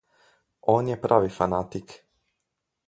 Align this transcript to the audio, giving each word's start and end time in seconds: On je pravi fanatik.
On 0.75 0.87
je 0.93 0.97
pravi 1.03 1.31
fanatik. 1.37 1.97